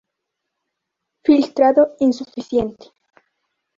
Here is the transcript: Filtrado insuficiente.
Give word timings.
Filtrado 1.23 1.83
insuficiente. 1.99 2.87